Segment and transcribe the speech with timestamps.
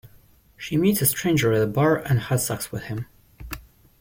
[0.57, 3.05] She meets a stranger at a bar and has sex with him.